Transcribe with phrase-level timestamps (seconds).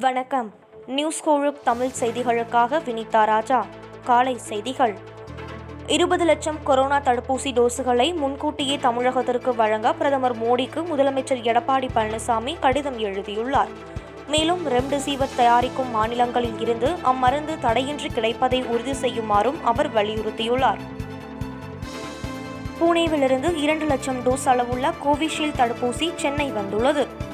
[0.00, 0.54] வணக்கம்.
[0.86, 3.66] நியூஸ் கோழுக் தமிழ் செய்திகளுக்காக வினிதா ராஜா.
[4.04, 4.96] காலை செய்திகள்.
[5.86, 13.68] இருபது லட்சம் கொரோனா தடுப்பூசி டோஸுகளை முன்கூட்டியே தமிழகத்திற்கு வழங்க பிரதமர் மோடிக்கு முதலமைச்சர் எடப்பாடி பழனிசாமி கடிதம் எழுதியுள்ளார்.
[14.28, 20.78] மேலும் ரெம்டெசிவிர் தயாரிக்கும் மாநிலங்களில் இருந்து அம்மருந்து தடையின்றி கிடைப்பதை உறுதி செய்யுமாறும் அவர் வலியுறுத்தியுள்ளார்.
[22.80, 27.26] பூனேவிலிருந்து இரண்டு லட்சம் டோஸ் அளவுள்ள கோவிஷீல்டு தடுப்பூசி சென்னை வந்துள்ளது.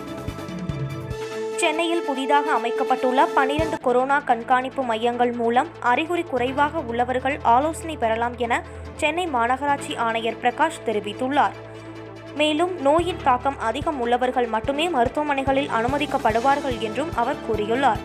[1.57, 8.63] சென்னையில் புதிதாக அமைக்கப்பட்டுள்ள பனிரண்டு கொரோனா கண்காணிப்பு மையங்கள் மூலம் அறிகுறி குறைவாக உள்ளவர்கள் ஆலோசனை பெறலாம் என
[8.97, 11.55] சென்னை மாநகராட்சி ஆணையர் பிரகாஷ் தெரிவித்துள்ளார்.
[12.35, 18.03] மேலும் நோயின் தாக்கம் அதிகம் உள்ளவர்கள் மட்டுமே மருத்துவமனைகளில் அனுமதிக்கப்படுவார்கள் என்றும் அவர் கூறியுள்ளார்.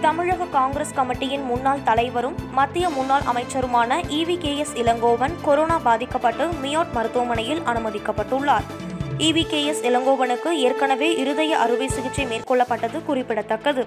[0.00, 6.92] தமிழக காங்கிரஸ் கமிட்டியின் முன்னாள் தலைவரும் மத்திய முன்னாள் அமைச்சருமான EV K S Elangovan corona பாதிக்கப்பட்டு மியோட்
[6.92, 8.68] மருத்துவமனையில் அனுமதிக்கப்பட்டுள்ளார்.
[9.18, 13.86] இவிகேஎஸ் இளங்கோவனுக்கு ஏற்கனவே இருதய அறுவை சிகிச்சை மேற்கொள்ளப்பட்டது குறிப்பிடத்தக்கது.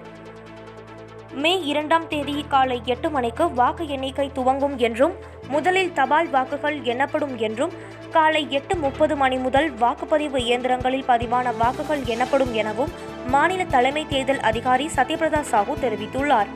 [1.33, 5.13] மே இரண்டாம் தேதி காலை எட்டு மணிக்கு வாக்கு எண்ணிக்கை துவங்கும் என்றும்
[5.47, 7.73] முதலில் தபால் வாக்குகள் எண்ணப்படும் என்றும்
[8.11, 12.89] காலை எட்டு முப்பது மணி முதல் வாக்குப்பதிவு இயந்திரங்களில் பதிவான வாக்குகள் எண்ணப்படும் எனவும்
[13.27, 16.47] மாநில தலைமை தேர்தல் அதிகாரி சத்யபிரதா சாஹூ தெரிவித்துள்ளார்.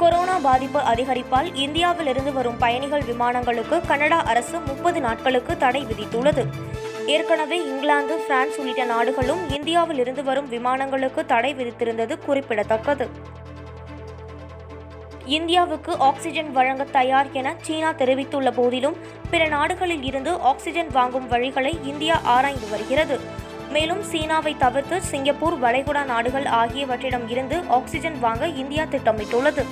[0.00, 6.44] கொரோனா பாதிப்பு அதிகரிப்பால் இந்தியாவிலிருந்து வரும் பயணிகள் விமானங்களுக்கு கனடா அரசு முப்பது நாட்களுக்கு தடை விதித்துள்ளது.
[7.06, 13.08] ஏற்கனவே இங்கிலாந்து பிரான்ஸ் உள்ளிட்ட நாடுகளும் இந்தியாவிலிருந்து வரும் விமானங்களுக்கு தடை விதித்திருந்தது குறிப்பிடத்தக்கது.
[15.24, 18.96] இந்தியாவுக்கு ஆக்சிஜன் வழங்க தயார் என சீனா தெரிவித்துள்ள போதிலும்
[19.30, 23.18] பிற நாடுகளில் இருந்து ஆக்சிஜன் வாங்கும் வழிகளை இந்தியா ஆராய்ந்து வருகிறது.
[23.72, 29.64] மேலும் சீனாவை தவிர்த்து சிங்கப்பூர் வளைகுடா நாடுகள் ஆகியவற்றிடம் இருந்து ஆக்சிஜன் வாங்க இந்தியா திட்டமிட்டுள்ளது.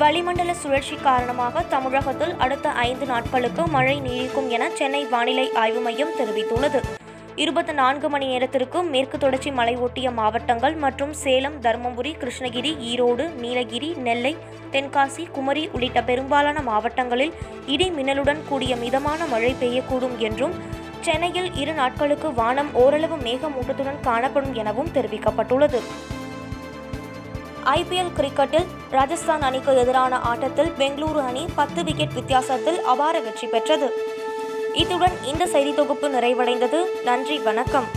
[0.00, 6.80] வளிமண்டல சுழற்சி காரணமாக தமிழகத்தில் அடுத்த ஐந்து நாட்களுக்கு மழை நீடிக்கும் என சென்னை வானிலை ஆய்வு மையம் தெரிவித்துள்ளது.
[7.42, 13.90] இருபத்தி நான்கு மணி நேரத்திற்கும் மேற்கு தொடர்ச்சி மலை ஒட்டிய மாவட்டங்கள் மற்றும் சேலம் தருமபுரி கிருஷ்ணகிரி ஈரோடு நீலகிரி
[14.06, 14.32] நெல்லை
[14.74, 17.34] தென்காசி குமரி உள்ளிட்ட பெரும்பாலான மாவட்டங்களில்
[17.74, 20.54] இடி மின்னலுடன் கூடிய மிதமான மழை பெய்யக்கூடும் என்றும்
[21.00, 25.82] சென்னையில் இரு நாட்களுக்கு வானம் ஓரளவு மேகமூட்டத்துடன் காணப்படும் எனவும் தெரிவிக்கப்பட்டுள்ளது.
[27.76, 33.88] ஐபிஎல் கிரிக்கெட்டில் ராஜஸ்தான் அணிக்கு எதிரான ஆட்டத்தில் பெங்களூரு அணி பத்து விக்கெட் வித்தியாசத்தில் அபார வெற்றி பெற்றது.
[34.74, 36.80] இத்துடன் இந்த செய்தி தொகுப்பு நிறைவடைந்தது.
[37.04, 37.88] நன்றி வணக்கம்.